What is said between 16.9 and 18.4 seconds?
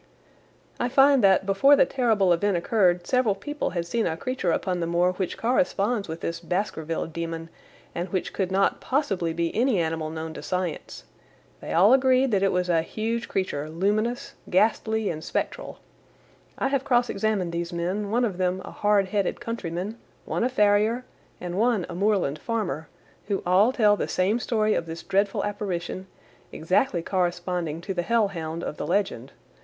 examined these men, one of